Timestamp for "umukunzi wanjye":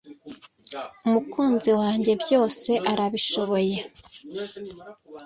1.05-2.11